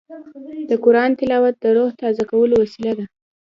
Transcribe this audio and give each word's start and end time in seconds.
د 0.69 0.71
قرآن 0.83 1.11
تلاوت 1.19 1.55
د 1.59 1.65
روح 1.77 1.91
تازه 2.01 2.23
کولو 2.31 2.55
وسیله 2.63 2.91
ده. 2.97 3.05